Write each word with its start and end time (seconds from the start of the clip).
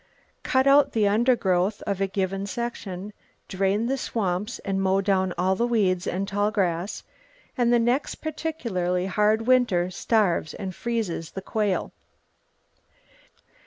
Cut 0.41 0.65
out 0.65 0.93
the 0.93 1.07
undergrowth 1.07 1.83
of 1.83 2.01
a 2.01 2.07
given 2.07 2.47
section, 2.47 3.13
drain 3.47 3.85
the 3.85 3.99
swamps 3.99 4.57
and 4.65 4.81
mow 4.81 4.99
down 4.99 5.31
all 5.37 5.55
the 5.55 5.67
weeds 5.67 6.07
and 6.07 6.27
tall 6.27 6.49
grass, 6.49 7.03
and 7.55 7.71
the 7.71 7.77
next 7.77 8.15
particularly 8.15 9.05
hard 9.05 9.43
winter 9.43 9.91
starves 9.91 10.55
and 10.55 10.73
freezes 10.73 11.29
the 11.29 11.41
quail. 11.43 11.91